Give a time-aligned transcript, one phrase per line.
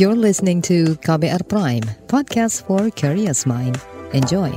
[0.00, 3.76] You're listening to KBR Prime, podcast for curious mind.
[4.16, 4.48] Enjoy.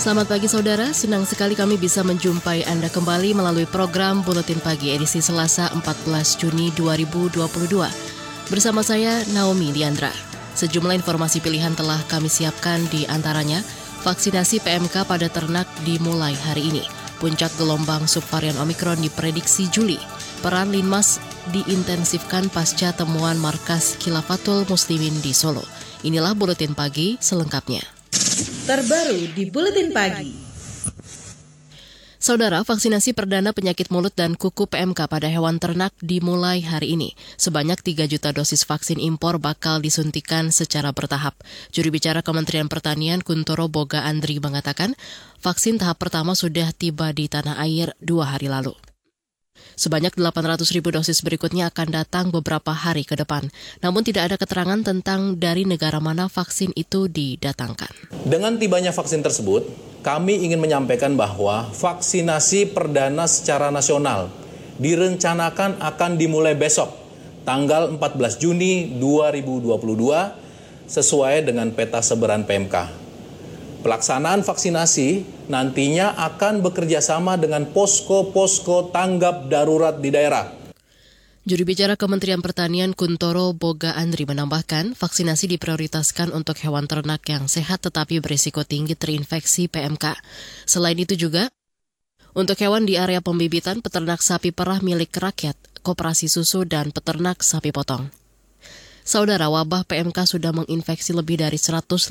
[0.00, 5.24] Selamat pagi saudara, senang sekali kami bisa menjumpai Anda kembali melalui program Buletin Pagi edisi
[5.24, 7.40] Selasa 14 Juni 2022.
[8.52, 10.12] Bersama saya Naomi Liandra.
[10.60, 13.64] Sejumlah informasi pilihan telah kami siapkan di antaranya
[14.04, 16.93] vaksinasi PMK pada ternak dimulai hari ini.
[17.22, 19.98] Puncak gelombang subvarian Omikron diprediksi Juli.
[20.44, 21.18] Peran Linmas
[21.54, 25.64] diintensifkan pasca temuan markas Khilafatul Muslimin di Solo.
[26.04, 27.80] Inilah Buletin Pagi selengkapnya.
[28.68, 30.43] Terbaru di Buletin Pagi.
[32.24, 37.12] Saudara, vaksinasi perdana penyakit mulut dan kuku PMK pada hewan ternak dimulai hari ini.
[37.36, 41.36] Sebanyak 3 juta dosis vaksin impor bakal disuntikan secara bertahap.
[41.68, 44.96] Juru bicara Kementerian Pertanian Kuntoro Boga Andri mengatakan,
[45.44, 48.72] vaksin tahap pertama sudah tiba di tanah air dua hari lalu.
[49.76, 53.52] Sebanyak 800 ribu dosis berikutnya akan datang beberapa hari ke depan.
[53.84, 57.92] Namun tidak ada keterangan tentang dari negara mana vaksin itu didatangkan.
[58.24, 64.28] Dengan tibanya vaksin tersebut, kami ingin menyampaikan bahwa vaksinasi perdana secara nasional
[64.76, 66.92] direncanakan akan dimulai besok,
[67.48, 70.44] tanggal 14 Juni 2022,
[70.84, 73.00] sesuai dengan peta sebaran PMK.
[73.80, 80.63] Pelaksanaan vaksinasi nantinya akan bekerja sama dengan posko-posko tanggap darurat di daerah.
[81.44, 87.84] Juru bicara Kementerian Pertanian Kuntoro Boga Andri menambahkan, vaksinasi diprioritaskan untuk hewan ternak yang sehat
[87.84, 90.16] tetapi berisiko tinggi terinfeksi PMK.
[90.64, 91.52] Selain itu juga,
[92.32, 97.76] untuk hewan di area pembibitan peternak sapi perah milik rakyat, koperasi susu, dan peternak sapi
[97.76, 98.08] potong.
[99.04, 102.08] Saudara wabah PMK sudah menginfeksi lebih dari 150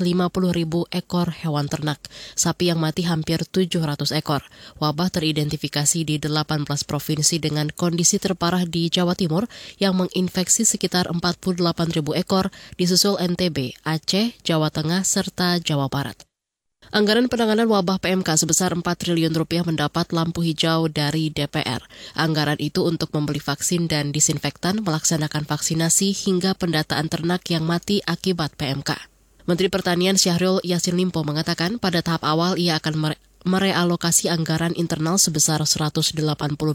[0.54, 1.98] ribu ekor hewan ternak.
[2.38, 4.46] Sapi yang mati hampir 700 ekor.
[4.78, 9.50] Wabah teridentifikasi di 18 provinsi dengan kondisi terparah di Jawa Timur
[9.82, 11.58] yang menginfeksi sekitar 48
[11.98, 16.33] ribu ekor, disusul NTB, Aceh, Jawa Tengah, serta Jawa Barat.
[16.94, 21.82] Anggaran penanganan wabah PMK sebesar 4 triliun rupiah mendapat lampu hijau dari DPR.
[22.14, 28.54] Anggaran itu untuk membeli vaksin dan disinfektan, melaksanakan vaksinasi hingga pendataan ternak yang mati akibat
[28.54, 29.10] PMK.
[29.50, 35.18] Menteri Pertanian Syahrul Yassin Limpo mengatakan pada tahap awal ia akan mere merealokasi anggaran internal
[35.18, 36.14] sebesar 180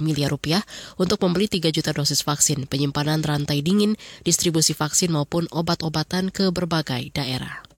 [0.04, 0.68] miliar rupiah
[1.00, 3.96] untuk membeli 3 juta dosis vaksin, penyimpanan rantai dingin,
[4.28, 7.69] distribusi vaksin maupun obat-obatan ke berbagai daerah.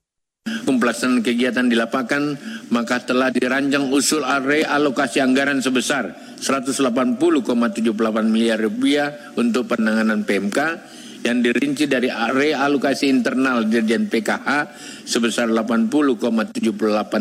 [0.82, 2.34] Pelaksanaan kegiatan di lapangan
[2.74, 6.10] maka telah dirancang usul realokasi anggaran sebesar
[6.42, 7.22] 180,78
[8.26, 10.58] miliar rupiah untuk penanganan PMK
[11.22, 14.74] yang dirinci dari realokasi internal Dirjen PKH
[15.06, 16.50] sebesar 80,78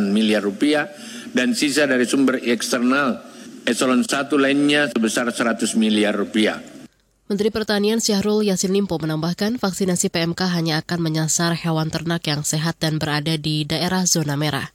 [0.09, 0.89] miliar rupiah
[1.29, 3.21] dan sisa dari sumber eksternal
[3.69, 6.80] eselon 1 lainnya sebesar 100 miliar rupiah.
[7.31, 12.75] Menteri Pertanian Syahrul Yassin Limpo menambahkan vaksinasi PMK hanya akan menyasar hewan ternak yang sehat
[12.83, 14.67] dan berada di daerah zona merah.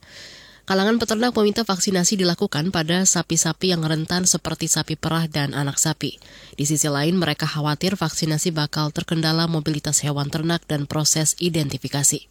[0.65, 6.17] Kalangan peternak meminta vaksinasi dilakukan pada sapi-sapi yang rentan seperti sapi perah dan anak sapi.
[6.57, 12.25] Di sisi lain, mereka khawatir vaksinasi bakal terkendala mobilitas hewan ternak dan proses identifikasi.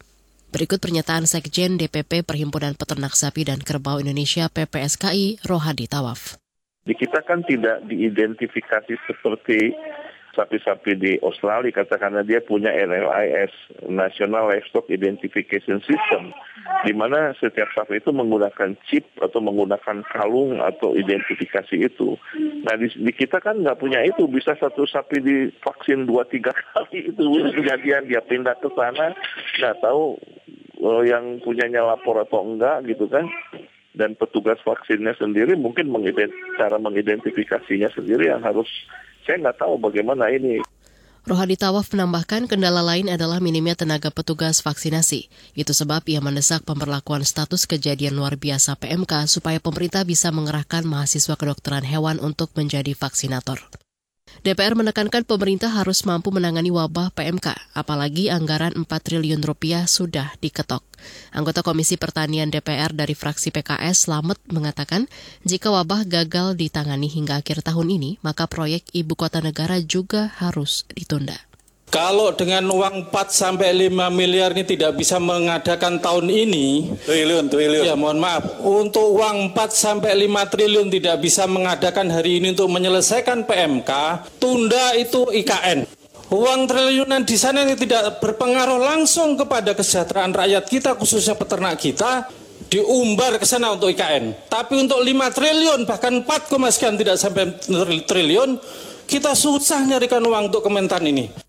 [0.51, 6.35] Berikut pernyataan Sekjen DPP Perhimpunan Peternak Sapi dan Kerbau Indonesia PPSKI Rohadi Tawaf.
[6.83, 9.75] Di kita kan tidak diidentifikasi seperti
[10.37, 13.49] sapi-sapi di Australia katakanlah dia punya NLIS
[13.89, 16.37] National Livestock Identification System
[16.85, 22.13] di mana setiap sapi itu menggunakan chip atau menggunakan kalung atau identifikasi itu.
[22.37, 24.29] Nah di, di kita kan nggak punya itu.
[24.29, 27.23] Bisa satu sapi divaksin dua tiga kali itu
[27.57, 29.17] kejadian dia pindah ke sana.
[29.57, 30.21] Nggak tahu
[30.85, 33.25] uh, yang punyanya lapor atau enggak gitu kan.
[33.97, 36.29] Dan petugas vaksinnya sendiri mungkin mengident
[36.61, 38.69] cara mengidentifikasinya sendiri yang harus
[39.27, 40.63] saya nggak tahu bagaimana ini.
[41.27, 45.27] Rohadi Tawaf menambahkan kendala lain adalah minimnya tenaga petugas vaksinasi.
[45.59, 51.35] Itu sebab ia mendesak pemberlakuan status kejadian luar biasa PMK supaya pemerintah bisa mengerahkan mahasiswa
[51.35, 53.59] kedokteran hewan untuk menjadi vaksinator.
[54.45, 60.85] DPR menekankan pemerintah harus mampu menangani wabah PMK, apalagi anggaran 4 triliun rupiah sudah diketok.
[61.35, 65.09] Anggota Komisi Pertanian DPR dari fraksi PKS Slamet mengatakan,
[65.43, 70.87] jika wabah gagal ditangani hingga akhir tahun ini, maka proyek ibu kota negara juga harus
[70.93, 71.35] ditunda.
[71.87, 77.87] Kalau dengan uang 4 sampai 5 miliar ini tidak bisa mengadakan tahun ini, triliun, triliun.
[77.87, 78.59] Ya, mohon maaf.
[78.59, 83.91] Untuk uang 4 sampai 5 triliun tidak bisa mengadakan hari ini untuk menyelesaikan PMK,
[84.35, 85.87] tunda itu IKN.
[86.27, 92.27] Uang triliunan di sana ini tidak berpengaruh langsung kepada kesejahteraan rakyat kita, khususnya peternak kita.
[92.67, 94.51] diumbar ke sana untuk IKN.
[94.51, 97.55] Tapi untuk 5 triliun bahkan 4, sekian tidak sampai
[98.03, 98.59] triliun,
[99.07, 101.46] kita susah nyarikan uang untuk Kementan ini.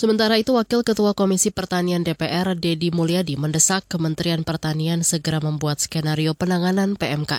[0.00, 6.32] Sementara itu, Wakil Ketua Komisi Pertanian DPR, Dedi Mulyadi, mendesak Kementerian Pertanian segera membuat skenario
[6.32, 7.36] penanganan PMK.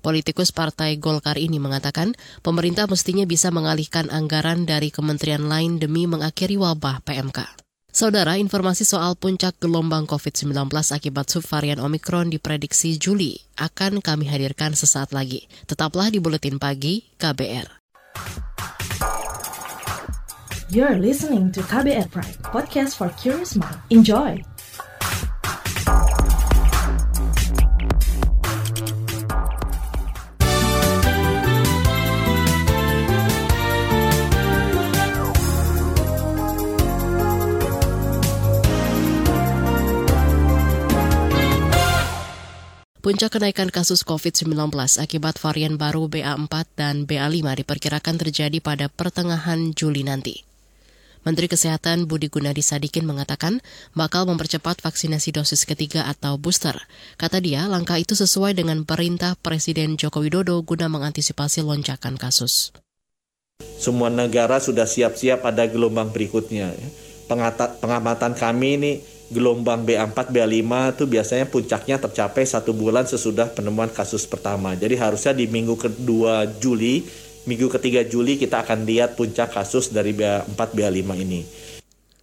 [0.00, 6.56] Politikus Partai Golkar ini mengatakan, pemerintah mestinya bisa mengalihkan anggaran dari kementerian lain demi mengakhiri
[6.56, 7.44] wabah PMK.
[7.92, 15.12] Saudara, informasi soal puncak gelombang COVID-19 akibat subvarian Omikron diprediksi Juli akan kami hadirkan sesaat
[15.12, 15.44] lagi.
[15.68, 18.47] Tetaplah di Buletin Pagi KBR.
[20.68, 23.80] You're listening to KBR Pride, podcast for curious mind.
[23.88, 24.44] Enjoy!
[43.00, 44.52] Puncak kenaikan kasus COVID-19
[45.00, 50.47] akibat varian baru BA4 dan BA5 diperkirakan terjadi pada pertengahan Juli nanti.
[51.26, 53.58] Menteri Kesehatan Budi Gunadi Sadikin mengatakan
[53.96, 56.78] bakal mempercepat vaksinasi dosis ketiga atau booster.
[57.18, 62.70] Kata dia, langkah itu sesuai dengan perintah Presiden Joko Widodo guna mengantisipasi lonjakan kasus.
[63.78, 66.74] Semua negara sudah siap-siap ada gelombang berikutnya.
[67.82, 68.92] pengamatan kami ini
[69.28, 74.72] gelombang B4, B5 itu biasanya puncaknya tercapai satu bulan sesudah penemuan kasus pertama.
[74.72, 77.04] Jadi harusnya di minggu kedua Juli
[77.48, 81.40] minggu ketiga Juli kita akan lihat puncak kasus dari BA4 BA5 ini.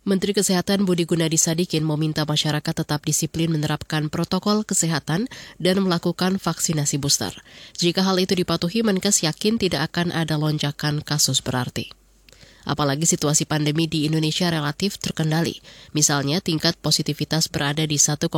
[0.06, 5.26] Menteri Kesehatan Budi Gunadi Sadikin meminta masyarakat tetap disiplin menerapkan protokol kesehatan
[5.58, 7.34] dan melakukan vaksinasi booster.
[7.74, 11.90] Jika hal itu dipatuhi, Menkes yakin tidak akan ada lonjakan kasus berarti.
[12.70, 15.58] Apalagi situasi pandemi di Indonesia relatif terkendali.
[15.98, 18.30] Misalnya tingkat positivitas berada di 1,36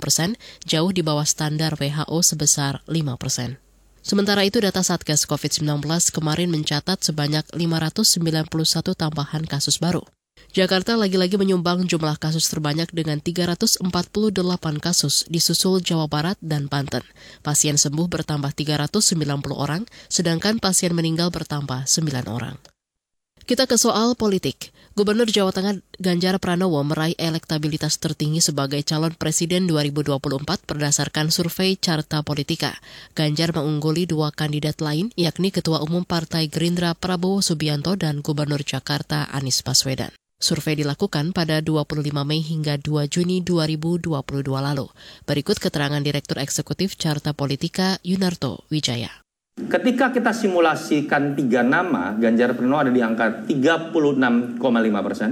[0.00, 3.67] persen, jauh di bawah standar WHO sebesar 5 persen.
[4.08, 5.84] Sementara itu data Satgas COVID-19
[6.16, 8.48] kemarin mencatat sebanyak 591
[8.96, 10.00] tambahan kasus baru.
[10.48, 13.84] Jakarta lagi-lagi menyumbang jumlah kasus terbanyak dengan 348
[14.80, 17.04] kasus di susul Jawa Barat dan Banten.
[17.44, 19.12] Pasien sembuh bertambah 390
[19.52, 22.56] orang, sedangkan pasien meninggal bertambah 9 orang.
[23.44, 24.72] Kita ke soal politik.
[24.98, 30.18] Gubernur Jawa Tengah Ganjar Pranowo meraih elektabilitas tertinggi sebagai calon presiden 2024
[30.66, 32.74] berdasarkan survei Carta Politika.
[33.14, 39.30] Ganjar mengungguli dua kandidat lain, yakni Ketua Umum Partai Gerindra Prabowo Subianto dan Gubernur Jakarta
[39.30, 40.10] Anies Baswedan.
[40.42, 44.18] Survei dilakukan pada 25 Mei hingga 2 Juni 2022
[44.50, 44.90] lalu.
[45.22, 49.27] Berikut keterangan Direktur Eksekutif Carta Politika Yunarto Wijaya.
[49.66, 53.90] Ketika kita simulasikan tiga nama, Ganjar Pranowo ada di angka 36,5
[55.02, 55.30] persen,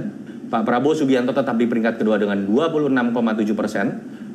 [0.51, 3.87] Pak Prabowo Subianto tetap di peringkat kedua dengan 26,7 persen,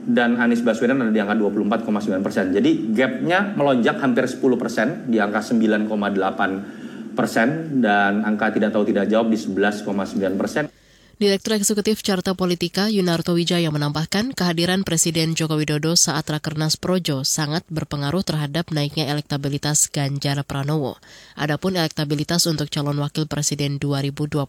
[0.09, 2.56] dan Anies Baswedan ada di angka 24,9 persen.
[2.56, 9.06] Jadi gapnya melonjak hampir 10 persen di angka 9,8 persen dan angka tidak tahu tidak
[9.06, 10.73] jawab di 11,9 persen.
[11.23, 17.63] Direktur Eksekutif Carta Politika Yunarto Wijaya menambahkan kehadiran Presiden Joko Widodo saat Rakernas Projo sangat
[17.71, 20.99] berpengaruh terhadap naiknya elektabilitas Ganjar Pranowo.
[21.39, 24.43] Adapun elektabilitas untuk calon wakil presiden 2024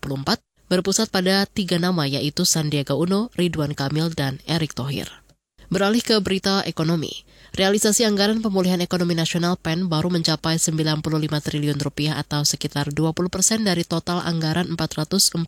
[0.65, 5.22] berpusat pada tiga nama yaitu Sandiaga Uno, Ridwan Kamil, dan Erick Thohir.
[5.71, 7.23] Beralih ke berita ekonomi.
[7.53, 11.05] Realisasi anggaran pemulihan ekonomi nasional PEN baru mencapai 95
[11.45, 15.45] triliun rupiah atau sekitar 20 persen dari total anggaran 445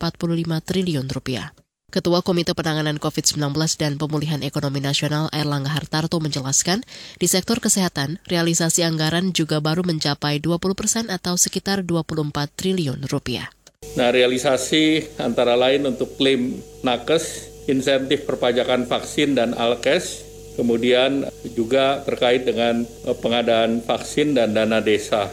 [0.61, 1.49] triliun rupiah.
[1.89, 6.83] Ketua Komite Penanganan COVID-19 dan Pemulihan Ekonomi Nasional Erlangga Hartarto menjelaskan,
[7.17, 13.47] di sektor kesehatan, realisasi anggaran juga baru mencapai 20 persen atau sekitar 24 triliun rupiah.
[13.95, 22.45] Nah, realisasi antara lain untuk klaim nakes, insentif perpajakan vaksin dan alkes, kemudian juga terkait
[22.45, 25.29] dengan eh, pengadaan vaksin dan dana desa.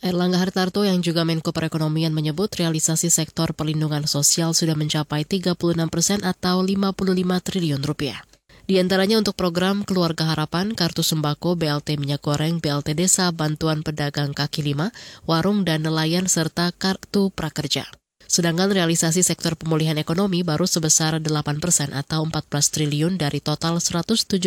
[0.00, 5.60] Erlangga Hartarto yang juga Menko Perekonomian menyebut realisasi sektor perlindungan sosial sudah mencapai 36
[5.92, 8.24] persen atau 55 triliun rupiah.
[8.64, 14.32] Di antaranya untuk program Keluarga Harapan, Kartu Sembako, BLT Minyak Goreng, BLT Desa, Bantuan Pedagang
[14.32, 14.88] Kaki Lima,
[15.28, 17.99] Warung dan Nelayan, serta Kartu Prakerja.
[18.30, 24.38] Sedangkan realisasi sektor pemulihan ekonomi baru sebesar 8 persen atau 14 triliun dari total 178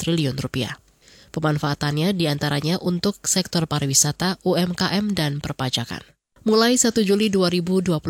[0.00, 0.80] triliun rupiah.
[1.28, 6.00] Pemanfaatannya di antaranya untuk sektor pariwisata, UMKM, dan perpajakan.
[6.42, 8.02] Mulai 1 Juli 2022,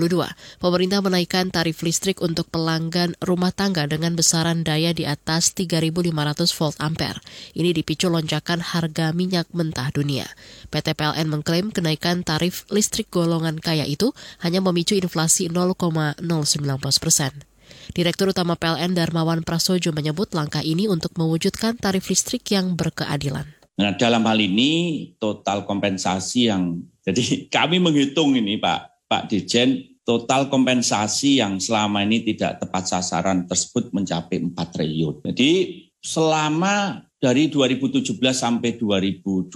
[0.57, 6.09] pemerintah menaikkan tarif listrik untuk pelanggan rumah tangga dengan besaran daya di atas 3.500
[6.57, 7.21] volt ampere.
[7.53, 10.25] Ini dipicu lonjakan harga minyak mentah dunia.
[10.73, 16.25] PT PLN mengklaim kenaikan tarif listrik golongan kaya itu hanya memicu inflasi 0,019
[17.05, 17.37] persen.
[17.93, 23.62] Direktur Utama PLN Darmawan Prasojo menyebut langkah ini untuk mewujudkan tarif listrik yang berkeadilan.
[23.83, 24.71] Nah, dalam hal ini
[25.19, 27.23] total kompensasi yang jadi
[27.57, 33.91] kami menghitung ini Pak Pak Dirjen total kompensasi yang selama ini tidak tepat sasaran tersebut
[33.95, 35.23] mencapai 4 triliun.
[35.31, 35.51] Jadi
[36.03, 39.51] selama dari 2017 sampai 2022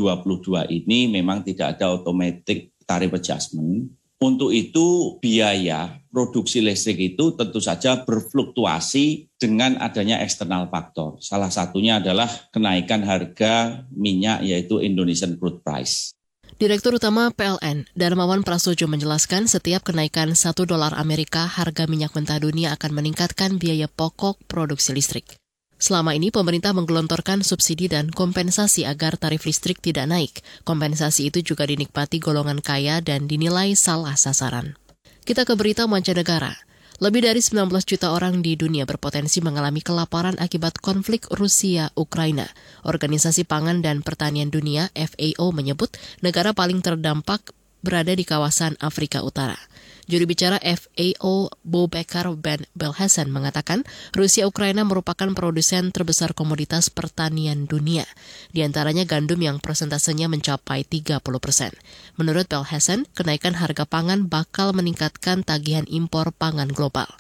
[0.71, 3.91] ini memang tidak ada automatic tarif adjustment.
[4.17, 11.21] Untuk itu biaya produksi listrik itu tentu saja berfluktuasi dengan adanya eksternal faktor.
[11.21, 16.17] Salah satunya adalah kenaikan harga minyak yaitu Indonesian crude price.
[16.57, 22.73] Direktur Utama PLN, Darmawan Prasojo menjelaskan setiap kenaikan 1 dolar Amerika harga minyak mentah dunia
[22.73, 25.37] akan meningkatkan biaya pokok produksi listrik.
[25.77, 30.41] Selama ini pemerintah menggelontorkan subsidi dan kompensasi agar tarif listrik tidak naik.
[30.65, 34.81] Kompensasi itu juga dinikmati golongan kaya dan dinilai salah sasaran.
[35.29, 36.57] Kita ke berita mancanegara.
[36.97, 42.49] Lebih dari 19 juta orang di dunia berpotensi mengalami kelaparan akibat konflik Rusia-Ukraina.
[42.89, 45.93] Organisasi Pangan dan Pertanian Dunia FAO menyebut
[46.25, 47.53] negara paling terdampak
[47.85, 49.61] berada di kawasan Afrika Utara.
[50.07, 53.83] Juru bicara FAO Bobekar Ben Belhasan mengatakan
[54.15, 58.07] Rusia Ukraina merupakan produsen terbesar komoditas pertanian dunia,
[58.55, 61.75] di antaranya gandum yang persentasenya mencapai 30 persen.
[62.15, 67.11] Menurut Belhasan, kenaikan harga pangan bakal meningkatkan tagihan impor pangan global.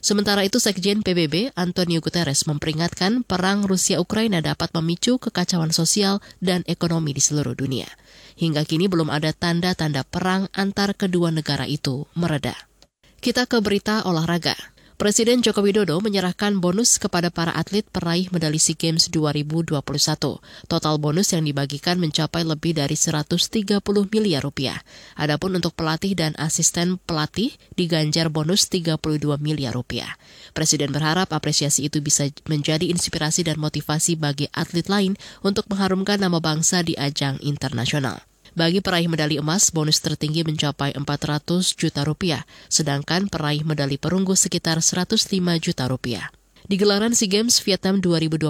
[0.00, 7.16] Sementara itu, Sekjen PBB Antonio Guterres memperingatkan perang Rusia-Ukraina dapat memicu kekacauan sosial dan ekonomi
[7.16, 7.88] di seluruh dunia.
[8.36, 12.54] Hingga kini belum ada tanda-tanda perang antar kedua negara itu mereda.
[13.18, 14.54] Kita ke berita olahraga.
[14.96, 19.76] Presiden Joko Widodo menyerahkan bonus kepada para atlet peraih medali SEA Games 2021.
[20.72, 24.80] Total bonus yang dibagikan mencapai lebih dari 130 miliar rupiah.
[25.12, 30.16] Adapun untuk pelatih dan asisten pelatih diganjar bonus 32 miliar rupiah.
[30.56, 35.12] Presiden berharap apresiasi itu bisa menjadi inspirasi dan motivasi bagi atlet lain
[35.44, 38.25] untuk mengharumkan nama bangsa di ajang internasional.
[38.56, 44.80] Bagi peraih medali emas, bonus tertinggi mencapai 400 juta rupiah, sedangkan peraih medali perunggu sekitar
[44.80, 45.28] 105
[45.60, 46.32] juta rupiah.
[46.64, 48.48] Di gelaran SEA Games Vietnam 2021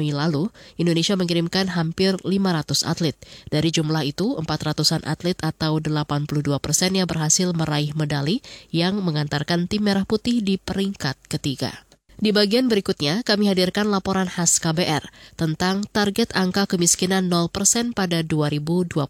[0.00, 0.48] Mei lalu,
[0.80, 3.12] Indonesia mengirimkan hampir 500 atlet.
[3.52, 8.40] Dari jumlah itu, 400-an atlet atau 82 persennya berhasil meraih medali
[8.72, 11.89] yang mengantarkan tim Merah Putih di peringkat ketiga.
[12.20, 15.08] Di bagian berikutnya, kami hadirkan laporan khas KBR
[15.40, 19.00] tentang target angka kemiskinan 0% pada 2024.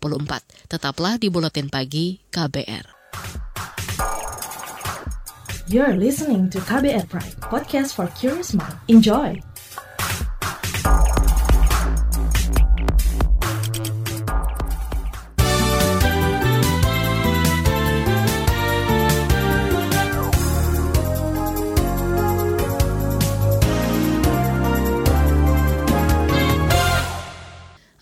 [0.70, 2.86] Tetaplah di Buletin Pagi KBR.
[5.66, 8.78] You're listening to KBR Pride, podcast for curious mind.
[8.86, 9.49] Enjoy!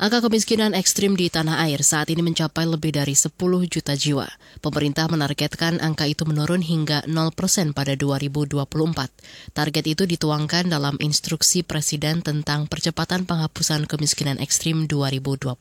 [0.09, 3.29] Angka kemiskinan ekstrim di tanah air saat ini mencapai lebih dari 10
[3.69, 4.25] juta jiwa.
[4.65, 8.57] Pemerintah menargetkan angka itu menurun hingga 0 persen pada 2024.
[9.53, 15.61] Target itu dituangkan dalam instruksi Presiden tentang percepatan penghapusan kemiskinan ekstrim 2024.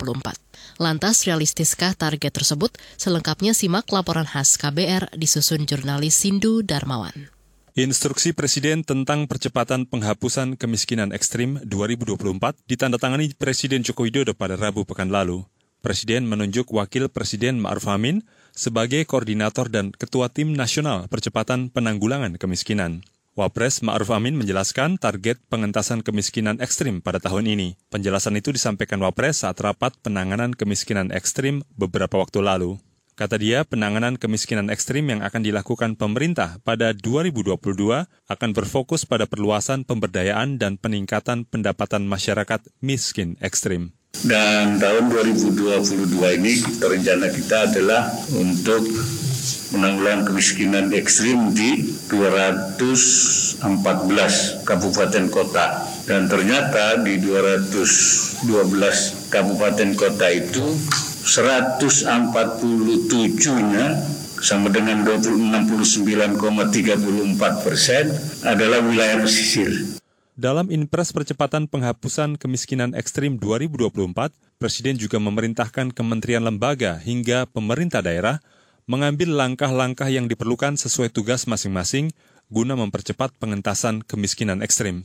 [0.80, 2.72] Lantas, realistiskah target tersebut?
[2.96, 7.37] Selengkapnya simak laporan khas KBR disusun jurnalis Sindu Darmawan.
[7.78, 12.18] Instruksi Presiden tentang percepatan penghapusan kemiskinan ekstrim 2024
[12.66, 15.46] ditandatangani Presiden Joko Widodo pada Rabu pekan lalu.
[15.86, 23.06] Presiden menunjuk Wakil Presiden Ma'ruf Amin sebagai koordinator dan ketua tim nasional percepatan penanggulangan kemiskinan.
[23.38, 27.78] Wapres Ma'ruf Amin menjelaskan target pengentasan kemiskinan ekstrim pada tahun ini.
[27.94, 32.82] Penjelasan itu disampaikan Wapres saat rapat penanganan kemiskinan ekstrim beberapa waktu lalu.
[33.18, 37.58] Kata dia, penanganan kemiskinan ekstrim yang akan dilakukan pemerintah pada 2022
[38.06, 43.90] akan berfokus pada perluasan pemberdayaan dan peningkatan pendapatan masyarakat miskin ekstrim.
[44.22, 48.06] Dan tahun 2022 ini rencana kita adalah
[48.38, 48.86] untuk
[49.74, 53.66] menanggulangi kemiskinan ekstrim di 214
[54.62, 55.90] kabupaten kota.
[56.06, 58.46] Dan ternyata di 212
[59.34, 60.78] kabupaten kota itu
[61.28, 63.88] 147-nya
[64.40, 68.16] sama dengan 69,34 persen
[68.48, 69.68] adalah wilayah pesisir.
[70.40, 78.40] Dalam Inpres Percepatan Penghapusan Kemiskinan Ekstrim 2024, Presiden juga memerintahkan kementerian lembaga hingga pemerintah daerah
[78.88, 82.16] mengambil langkah-langkah yang diperlukan sesuai tugas masing-masing
[82.48, 85.04] guna mempercepat pengentasan kemiskinan ekstrim.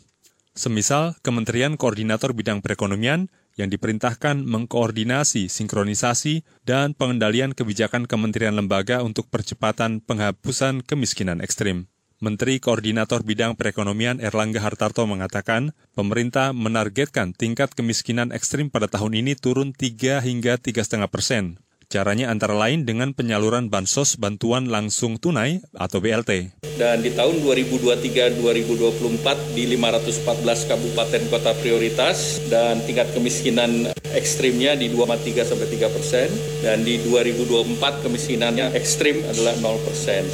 [0.54, 9.28] Semisal, Kementerian Koordinator Bidang Perekonomian yang diperintahkan mengkoordinasi, sinkronisasi, dan pengendalian kebijakan kementerian lembaga untuk
[9.28, 11.92] percepatan penghapusan kemiskinan ekstrim.
[12.22, 19.34] Menteri Koordinator Bidang Perekonomian Erlangga Hartarto mengatakan, pemerintah menargetkan tingkat kemiskinan ekstrim pada tahun ini
[19.34, 21.58] turun 3 hingga 3,5 persen.
[21.92, 26.56] Caranya antara lain dengan penyaluran bansos bantuan langsung tunai atau BLT.
[26.80, 35.44] Dan di tahun 2023-2024 di 514 kabupaten kota prioritas dan tingkat kemiskinan ekstrimnya di 2,3
[35.44, 36.32] sampai 3 persen
[36.64, 37.76] dan di 2024
[38.08, 40.24] kemiskinannya ekstrim adalah 0 persen.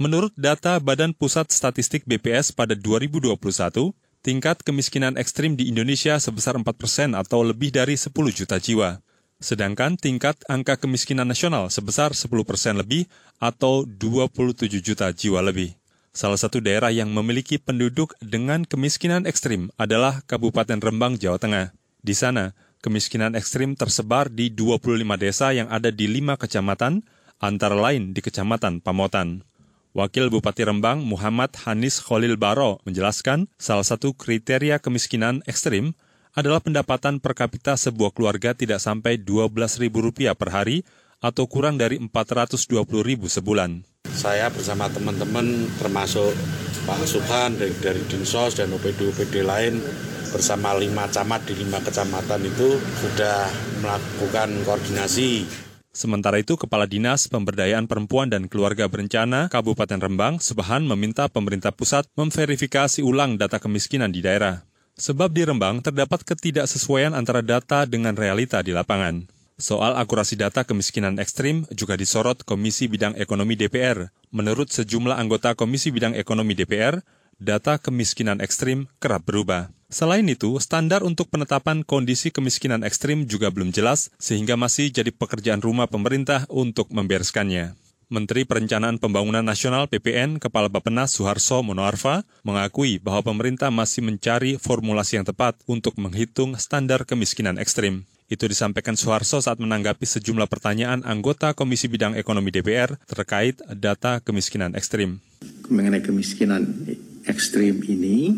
[0.00, 3.36] Menurut data Badan Pusat Statistik BPS pada 2021,
[4.24, 8.96] tingkat kemiskinan ekstrim di Indonesia sebesar 4 persen atau lebih dari 10 juta jiwa
[9.42, 13.10] sedangkan tingkat angka kemiskinan nasional sebesar 10 persen lebih
[13.42, 15.74] atau 27 juta jiwa lebih.
[16.14, 21.74] Salah satu daerah yang memiliki penduduk dengan kemiskinan ekstrim adalah Kabupaten Rembang, Jawa Tengah.
[22.00, 27.02] Di sana, kemiskinan ekstrim tersebar di 25 desa yang ada di lima kecamatan,
[27.42, 29.42] antara lain di Kecamatan Pamotan.
[29.92, 35.92] Wakil Bupati Rembang Muhammad Hanis Khalil Baro menjelaskan salah satu kriteria kemiskinan ekstrim
[36.32, 40.80] adalah pendapatan per kapita sebuah keluarga tidak sampai Rp12.000 per hari
[41.20, 43.70] atau kurang dari Rp420.000 sebulan.
[44.12, 46.34] Saya bersama teman-teman termasuk
[46.82, 49.78] Pak Subhan dari, dari Dinsos dan OPD-OPD lain
[50.32, 53.46] bersama lima camat di lima kecamatan itu sudah
[53.84, 55.44] melakukan koordinasi
[55.92, 62.08] Sementara itu, Kepala Dinas Pemberdayaan Perempuan dan Keluarga Berencana Kabupaten Rembang, Sebahan meminta pemerintah pusat
[62.16, 64.71] memverifikasi ulang data kemiskinan di daerah.
[65.02, 69.26] Sebab di Rembang terdapat ketidaksesuaian antara data dengan realita di lapangan.
[69.58, 74.14] Soal akurasi data kemiskinan ekstrim juga disorot Komisi Bidang Ekonomi DPR.
[74.30, 77.02] Menurut sejumlah anggota Komisi Bidang Ekonomi DPR,
[77.34, 79.74] data kemiskinan ekstrim kerap berubah.
[79.90, 85.58] Selain itu, standar untuk penetapan kondisi kemiskinan ekstrim juga belum jelas, sehingga masih jadi pekerjaan
[85.58, 87.74] rumah pemerintah untuk membereskannya.
[88.12, 95.16] Menteri Perencanaan Pembangunan Nasional PPN Kepala Bapenas Suharso Monoarfa mengakui bahwa pemerintah masih mencari formulasi
[95.16, 98.04] yang tepat untuk menghitung standar kemiskinan ekstrim.
[98.28, 104.76] Itu disampaikan Suharso saat menanggapi sejumlah pertanyaan anggota Komisi Bidang Ekonomi DPR terkait data kemiskinan
[104.76, 105.24] ekstrim.
[105.72, 106.84] Mengenai kemiskinan
[107.24, 108.36] ekstrim ini,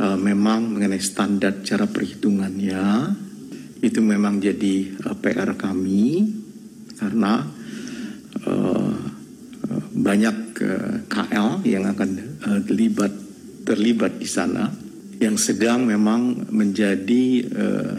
[0.00, 3.16] uh, memang mengenai standar cara perhitungannya,
[3.80, 6.28] itu memang jadi uh, PR kami,
[6.96, 7.44] karena
[8.48, 9.13] uh,
[9.94, 12.10] banyak eh, KL yang akan
[12.44, 13.12] uh, terlibat
[13.64, 14.68] terlibat di sana
[15.22, 17.96] yang sedang memang menjadi uh,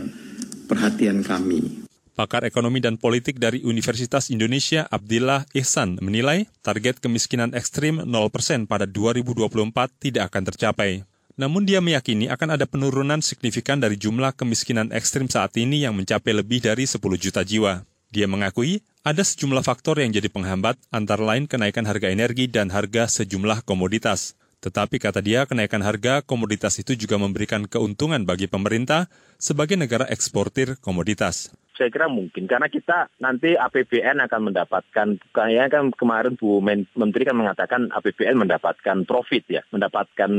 [0.69, 1.87] perhatian kami.
[2.15, 8.87] Pakar ekonomi dan politik dari Universitas Indonesia Abdillah Ihsan menilai target kemiskinan ekstrim 0% pada
[8.87, 9.51] 2024
[9.99, 10.91] tidak akan tercapai.
[11.35, 16.31] Namun dia meyakini akan ada penurunan signifikan dari jumlah kemiskinan ekstrim saat ini yang mencapai
[16.31, 17.83] lebih dari 10 juta jiwa.
[18.15, 23.05] Dia mengakui ada sejumlah faktor yang jadi penghambat, antara lain kenaikan harga energi dan harga
[23.05, 24.33] sejumlah komoditas.
[24.65, 29.05] Tetapi kata dia, kenaikan harga komoditas itu juga memberikan keuntungan bagi pemerintah
[29.37, 35.83] sebagai negara eksportir komoditas saya kira mungkin karena kita nanti APBN akan mendapatkan kayaknya kan
[35.93, 36.63] kemarin Bu
[36.95, 40.31] Menteri kan mengatakan APBN mendapatkan profit ya, mendapatkan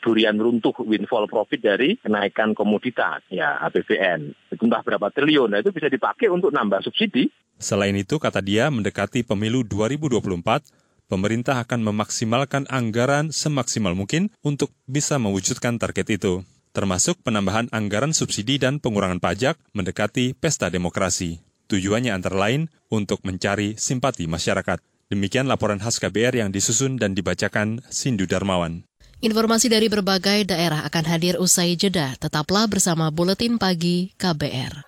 [0.00, 4.54] durian runtuh windfall profit dari kenaikan komoditas ya APBN.
[4.56, 7.28] Entah berapa triliun, nah itu bisa dipakai untuk nambah subsidi.
[7.56, 15.16] Selain itu kata dia mendekati pemilu 2024 pemerintah akan memaksimalkan anggaran semaksimal mungkin untuk bisa
[15.22, 16.42] mewujudkan target itu
[16.76, 21.40] termasuk penambahan anggaran subsidi dan pengurangan pajak mendekati pesta demokrasi.
[21.72, 24.76] Tujuannya antara lain untuk mencari simpati masyarakat.
[25.08, 28.84] Demikian laporan khas KBR yang disusun dan dibacakan Sindu Darmawan.
[29.24, 32.12] Informasi dari berbagai daerah akan hadir usai jeda.
[32.20, 34.84] Tetaplah bersama Buletin Pagi KBR.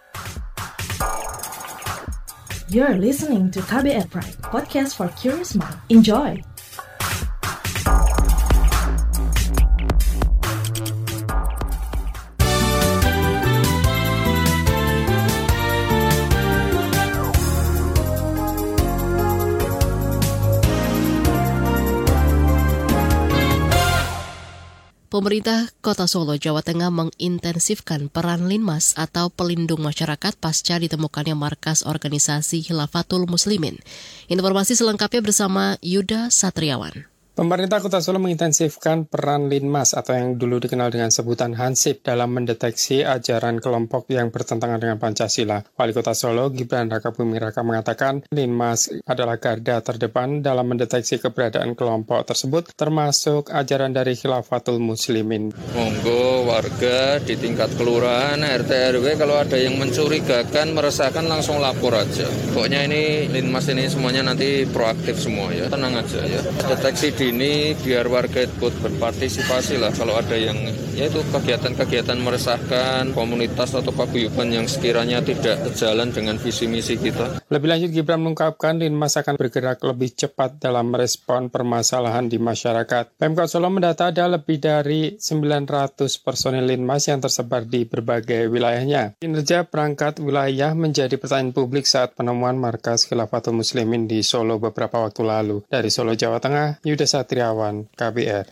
[2.68, 5.80] You're listening to KBR Pride, podcast for curious mind.
[5.88, 6.47] Enjoy!
[25.18, 32.62] Pemerintah Kota Solo, Jawa Tengah mengintensifkan peran Linmas atau pelindung masyarakat pasca ditemukannya markas organisasi
[32.62, 33.82] Hilafatul Muslimin.
[34.30, 37.10] Informasi selengkapnya bersama Yuda Satriawan.
[37.38, 43.06] Pemerintah Kota Solo mengintensifkan peran Linmas atau yang dulu dikenal dengan sebutan Hansip dalam mendeteksi
[43.06, 45.62] ajaran kelompok yang bertentangan dengan Pancasila.
[45.78, 51.78] Wali Kota Solo, Gibran Raka Buming Raka mengatakan Linmas adalah garda terdepan dalam mendeteksi keberadaan
[51.78, 55.54] kelompok tersebut termasuk ajaran dari Khilafatul Muslimin.
[55.78, 62.26] Monggo warga di tingkat kelurahan, RT RW kalau ada yang mencurigakan, meresahkan langsung lapor aja.
[62.50, 65.70] Pokoknya ini Linmas ini semuanya nanti proaktif semua ya.
[65.70, 66.42] Tenang aja ya.
[66.66, 70.56] Deteksi di gini biar warga ikut berpartisipasi lah kalau ada yang
[70.96, 77.38] yaitu kegiatan-kegiatan meresahkan komunitas atau paguyuban yang sekiranya tidak sejalan dengan visi misi kita.
[77.52, 83.14] Lebih lanjut Gibran mengungkapkan Linmas akan bergerak lebih cepat dalam merespon permasalahan di masyarakat.
[83.14, 89.22] Pemkot Solo mendata ada lebih dari 900 personil Linmas yang tersebar di berbagai wilayahnya.
[89.22, 95.22] Kinerja perangkat wilayah menjadi pertanyaan publik saat penemuan markas Khilafatul Muslimin di Solo beberapa waktu
[95.22, 95.62] lalu.
[95.70, 98.46] Dari Solo, Jawa Tengah, Yuda Satriawan, KBR.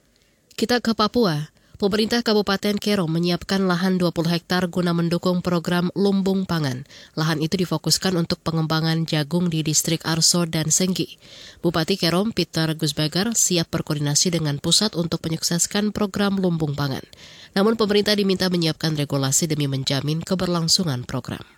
[0.59, 1.55] Kita ke Papua.
[1.76, 6.88] Pemerintah Kabupaten Kero menyiapkan lahan 20 hektar guna mendukung program lumbung pangan.
[7.14, 11.20] Lahan itu difokuskan untuk pengembangan jagung di distrik Arso dan Senggi.
[11.61, 17.05] Bupati Kerom Peter Gusbagar siap berkoordinasi dengan pusat untuk menyukseskan program lumbung pangan.
[17.52, 21.56] Namun pemerintah diminta menyiapkan regulasi demi menjamin keberlangsungan program.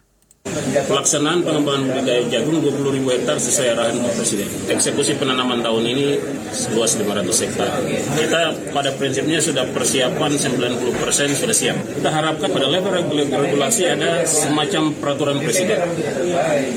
[0.88, 4.48] Pelaksanaan pengembangan budidaya jagung 20 ribu hektar sesuai arahan Bapak Presiden.
[4.68, 6.06] Eksekusi penanaman tahun ini
[6.52, 7.70] seluas 500 hektar.
[8.16, 8.40] Kita
[8.72, 11.76] pada prinsipnya sudah persiapan 90 persen sudah siap.
[12.00, 12.92] Kita harapkan pada level
[13.28, 15.78] regulasi ada semacam peraturan Presiden.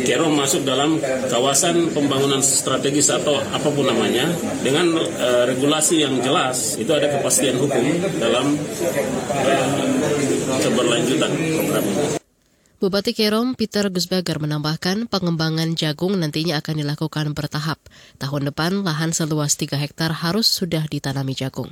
[0.03, 0.99] Kero masuk dalam
[1.31, 4.29] kawasan pembangunan strategis atau apa pun namanya
[4.61, 7.83] dengan uh, regulasi yang jelas itu ada kepastian hukum
[8.19, 8.55] dalam
[9.35, 9.67] uh,
[10.61, 12.20] keberlanjutan program ini.
[12.81, 17.77] Bupati Kerom Peter Gusbagar menambahkan pengembangan jagung nantinya akan dilakukan bertahap.
[18.17, 21.69] Tahun depan lahan seluas 3 hektar harus sudah ditanami jagung.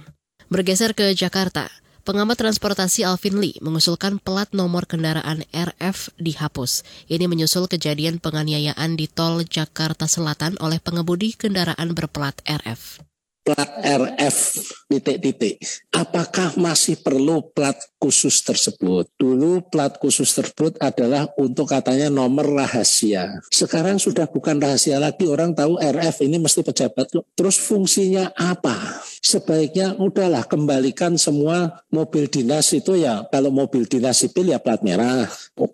[0.53, 1.65] Bergeser ke Jakarta,
[2.05, 6.85] pengamat transportasi Alvin Lee mengusulkan plat nomor kendaraan RF dihapus.
[7.09, 13.09] Ini menyusul kejadian penganiayaan di tol Jakarta Selatan oleh pengemudi kendaraan berplat RF
[13.49, 14.37] plat RF
[14.85, 15.57] titik-titik.
[15.89, 19.11] Apakah masih perlu plat khusus tersebut?
[19.19, 23.43] Dulu plat khusus tersebut adalah untuk katanya nomor rahasia.
[23.51, 25.27] Sekarang sudah bukan rahasia lagi.
[25.27, 27.11] Orang tahu RF ini mesti pejabat.
[27.35, 29.03] Terus fungsinya apa?
[29.19, 35.27] Sebaiknya udahlah kembalikan semua mobil dinas itu ya kalau mobil dinas sipil ya plat merah.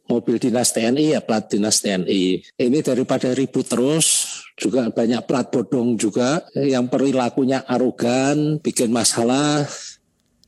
[0.10, 2.42] Mobil dinas TNI ya plat dinas TNI.
[2.58, 9.68] Ini daripada ribut terus juga banyak plat bodong juga yang perilakunya arogan, bikin masalah.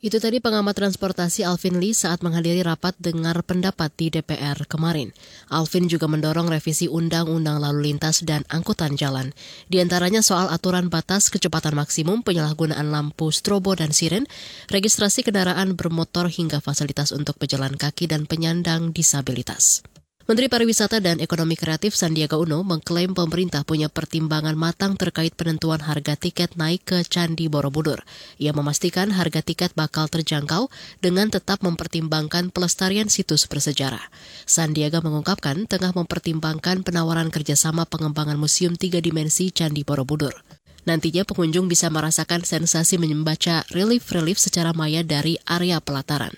[0.08, 5.12] Itu tadi pengamat transportasi Alvin Lee saat menghadiri rapat dengar pendapat di DPR kemarin.
[5.52, 9.36] Alvin juga mendorong revisi Undang-Undang Lalu Lintas dan Angkutan Jalan.
[9.68, 14.24] Di antaranya soal aturan batas kecepatan maksimum, penyalahgunaan lampu strobo dan siren,
[14.72, 19.84] registrasi kendaraan bermotor hingga fasilitas untuk pejalan kaki dan penyandang disabilitas.
[20.28, 26.20] Menteri Pariwisata dan Ekonomi Kreatif Sandiaga Uno mengklaim pemerintah punya pertimbangan matang terkait penentuan harga
[26.20, 28.04] tiket naik ke Candi Borobudur.
[28.36, 30.68] Ia memastikan harga tiket bakal terjangkau
[31.00, 34.04] dengan tetap mempertimbangkan pelestarian situs bersejarah.
[34.44, 40.36] Sandiaga mengungkapkan tengah mempertimbangkan penawaran kerjasama pengembangan museum tiga dimensi Candi Borobudur.
[40.84, 46.36] Nantinya pengunjung bisa merasakan sensasi membaca relief-relief secara maya dari area pelataran.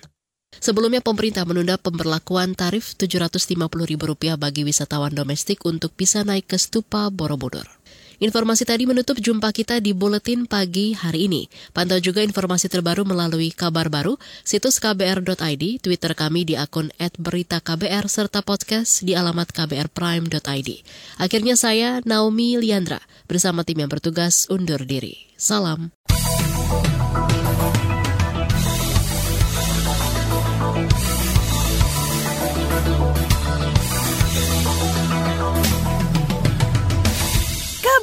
[0.59, 7.79] Sebelumnya pemerintah menunda pemberlakuan tarif Rp750.000 bagi wisatawan domestik untuk bisa naik ke Stupa Borobudur.
[8.19, 11.47] Informasi tadi menutup jumpa kita di Buletin Pagi hari ini.
[11.71, 18.43] Pantau juga informasi terbaru melalui kabar baru, situs kbr.id, Twitter kami di akun @beritaKBR serta
[18.43, 20.69] podcast di alamat kbrprime.id.
[21.15, 25.31] Akhirnya saya, Naomi Liandra, bersama tim yang bertugas undur diri.
[25.39, 25.95] Salam.